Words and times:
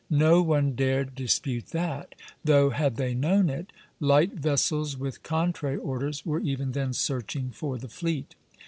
No 0.09 0.41
one 0.41 0.73
dared 0.73 1.13
dispute 1.13 1.67
that; 1.67 2.15
though, 2.43 2.71
had 2.71 2.95
they 2.95 3.13
known 3.13 3.51
it, 3.51 3.71
light 3.99 4.33
vessels 4.33 4.97
with 4.97 5.21
contrary 5.21 5.77
orders 5.77 6.25
were 6.25 6.39
even 6.39 6.71
then 6.71 6.91
searching 6.91 7.51
for 7.51 7.77
the 7.77 7.87
fleet. 7.87 8.33